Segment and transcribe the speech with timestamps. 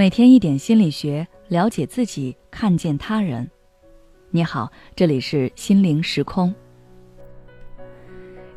[0.00, 3.46] 每天一点心理学，了解自己，看见他人。
[4.30, 6.54] 你好，这里是心灵时空。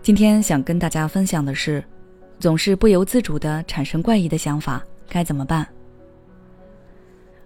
[0.01, 1.83] 今天想跟大家分享的是，
[2.39, 5.67] 总是不由自主的产生怪异的想法，该怎么办？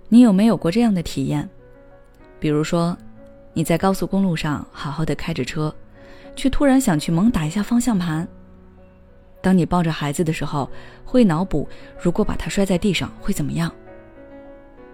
[0.09, 1.49] 你有没有过这样的体验？
[2.39, 2.95] 比如说，
[3.51, 5.75] 你在高速公路上好好的开着车，
[6.35, 8.27] 却突然想去猛打一下方向盘。
[9.41, 10.69] 当你抱着孩子的时候，
[11.03, 11.67] 会脑补
[11.99, 13.73] 如果把他摔在地上会怎么样？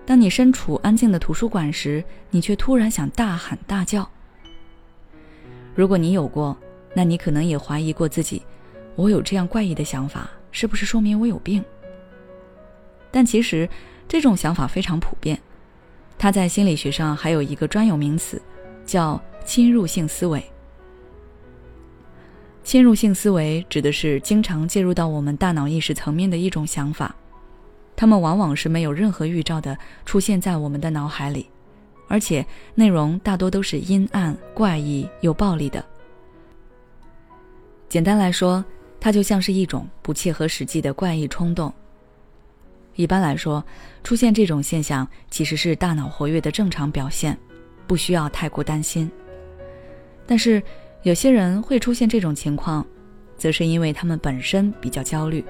[0.05, 4.09] 当你身处安静的图书馆时，你却突然想大喊大叫。
[5.73, 6.57] 如果你有过，
[6.93, 8.41] 那你可能也怀疑过自己：
[8.95, 11.63] 我有这样怪异的想法，是不是说明我有病？
[13.09, 13.67] 但其实，
[14.07, 15.39] 这种想法非常普遍，
[16.17, 18.41] 它在心理学上还有一个专有名词，
[18.85, 20.43] 叫侵入性思维。
[22.63, 27.15] 侵入性思维指的是经常介入到我们大脑意识层面的一种想法。
[27.95, 31.49] 他们往往是没有任何预兆的出现在我们的脑海里，
[32.07, 35.83] 而且内容大多都是阴暗、怪异又暴力的。
[37.87, 38.63] 简单来说，
[38.99, 41.71] 它就像是一种不切合实际的怪异冲动。
[42.95, 43.63] 一般来说，
[44.03, 47.37] 出现这种现象其实是大脑活跃的正常表现，
[47.87, 49.09] 不需要太过担心。
[50.25, 50.61] 但是，
[51.03, 52.85] 有些人会出现这种情况，
[53.35, 55.43] 则是因为他们本身比较焦虑。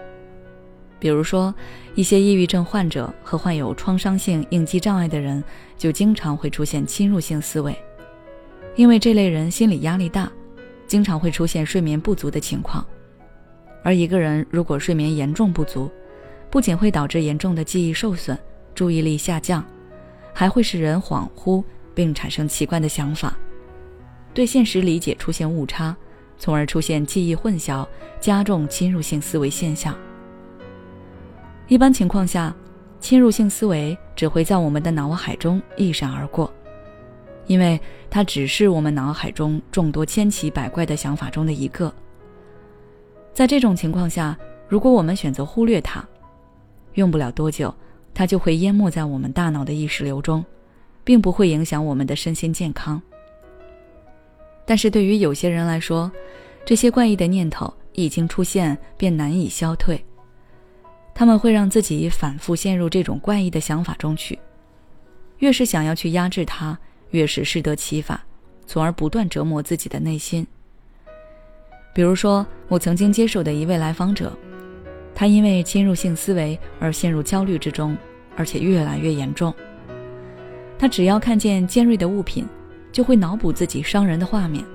[1.04, 1.54] 比如说，
[1.96, 5.44] 一些抑郁症患者和患有创伤性应激障碍的人，
[5.78, 7.76] 就经常会出现侵入性思维，
[8.78, 10.32] 因为这类人心理压力大，
[10.88, 12.86] 经常会出现睡眠不足的情况。
[13.84, 15.92] 而一个人如果睡眠严重不足，
[16.50, 18.40] 不仅会导致严重的记忆受损、
[18.74, 19.62] 注意力下降，
[20.32, 21.62] 还会使人恍惚
[21.94, 23.38] 并产生奇怪的想法，
[24.34, 25.94] 对现实理解出现误差，
[26.38, 27.86] 从而出现记忆混淆，
[28.22, 29.94] 加重侵入性思维现象。
[31.68, 32.54] 一般情况下，
[33.00, 36.52] 侵入性思维只会在我们的脑海中一闪而过，
[37.48, 37.80] 因为
[38.10, 41.94] 它只是我们脑海中众多千奇百怪的想法中的一个。
[43.34, 44.38] 在这种情况下，
[44.68, 46.06] 如果我们选择忽略它，
[46.94, 47.74] 用不了多久，
[48.14, 50.46] 它就会淹没在我们大脑的意识流中，
[51.04, 53.02] 并不会影响我们的身心健康。
[54.66, 56.12] 但是对于有些人来说，
[56.66, 60.00] 这些怪异的念头一经出现便难以消退。
[61.16, 64.40] 他们会让自己反复陷入这种怪异的想法中去，
[65.38, 66.78] 越是想要去压制它，
[67.12, 68.20] 越是适得其反，
[68.66, 70.46] 从而不断折磨自己的内心。
[71.94, 74.36] 比如说，我曾经接受的一位来访者，
[75.14, 77.96] 他因为侵入性思维而陷入焦虑之中，
[78.36, 79.54] 而且越来越严重。
[80.80, 82.48] 他只要看见尖锐的物品，
[82.92, 84.66] 就会脑补自己伤人的画面。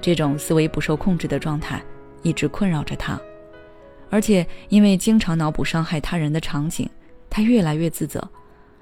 [0.00, 1.80] 这种思维不受控制的状态，
[2.22, 3.18] 一直困扰着他。
[4.10, 6.88] 而且，因为经常脑补伤害他人的场景，
[7.28, 8.26] 他越来越自责，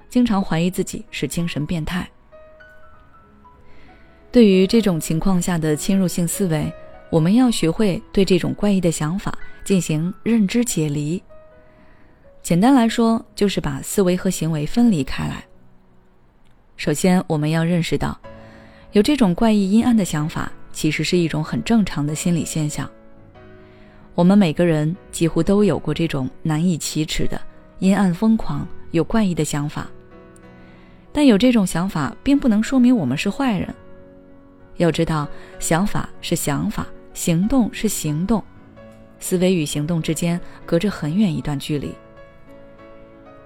[0.09, 2.07] 经常怀疑自己是精神变态。
[4.31, 6.71] 对于这种情况下的侵入性思维，
[7.09, 11.21] 我们要学会对这种怪异的想法进行认知解离。
[12.41, 15.43] 简单来说，就是把思维和行为分离开来。
[16.75, 18.17] 首先，我们要认识到，
[18.91, 22.89] 有这种怪异阴暗的想法，其实是一种很正常的心理现象。
[24.17, 27.39] 我们每个人几乎都有过这种难以启齿的
[27.77, 29.87] 阴暗、疯狂、有怪异的想法，
[31.13, 33.71] 但有这种想法并不能说明我们是坏人。
[34.77, 35.27] 要知道，
[35.59, 38.43] 想法是想法，行动是行动，
[39.19, 41.93] 思维与行动之间隔着很远一段距离。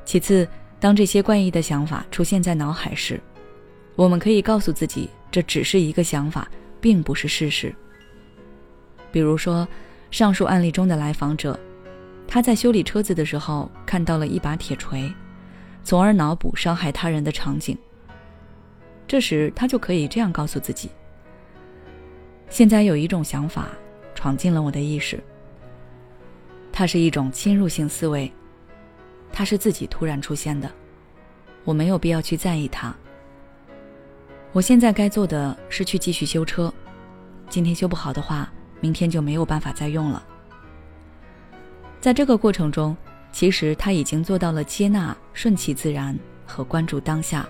[0.06, 0.48] 其次，
[0.80, 3.20] 当这些怪异的想法出现在脑海时，
[3.98, 6.50] 我们可以告诉自己，这只是一个想法，
[6.80, 7.76] 并不是事实。
[9.12, 9.68] 比如说。
[10.12, 11.58] 上述案例中的来访者，
[12.28, 15.12] 他在修理车子的时候看到了一把铁锤，
[15.84, 17.78] 从而脑补伤害他人的场景。
[19.08, 20.90] 这时，他就可以这样告诉自己：
[22.50, 23.70] 现在有一种想法
[24.14, 25.18] 闯进了我的意识，
[26.74, 28.32] 它是一种侵入性思维，
[29.32, 30.70] 它是自己突然出现的，
[31.64, 32.94] 我没有必要去在意它。
[34.52, 36.74] 我现在该做的是去继续修车，
[37.50, 38.52] 今天修不好的话。
[38.82, 40.22] 明天就没有办法再用了。
[42.02, 42.98] 在这个过程中，
[43.32, 47.48] 其实他已经做到了接纳、顺其自然和关注当下。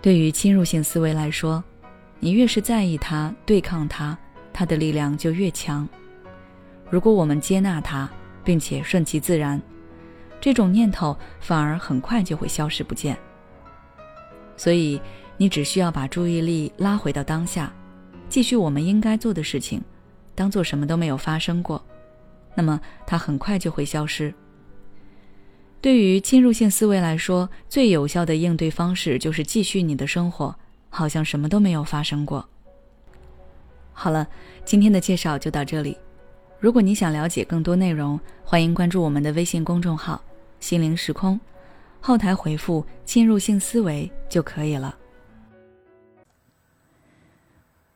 [0.00, 1.64] 对于侵入性思维来说，
[2.20, 4.16] 你越是在意它、对抗它，
[4.52, 5.88] 它的力量就越强。
[6.90, 8.08] 如果我们接纳它，
[8.44, 9.60] 并且顺其自然，
[10.40, 13.18] 这种念头反而很快就会消失不见。
[14.56, 15.00] 所以，
[15.36, 17.72] 你只需要把注意力拉回到当下。
[18.28, 19.82] 继续我们应该做的事情，
[20.34, 21.82] 当做什么都没有发生过，
[22.54, 24.32] 那么它很快就会消失。
[25.80, 30.54] 对于侵入性思维来说，最有效的应对方式就是继续你的生活，
[30.90, 32.46] 好像什么都没有发生过。
[33.92, 34.28] 好了，
[34.64, 35.96] 今天的介绍就到这里。
[36.60, 40.20] 如果你想了解更多内容，欢迎关注我们的微信公众号
[40.58, 41.38] “心灵时空”，
[42.00, 44.96] 后台回复“侵入性思维”就可以了。